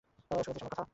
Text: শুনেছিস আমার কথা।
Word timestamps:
শুনেছিস 0.21 0.47
আমার 0.49 0.61
কথা। 0.65 0.83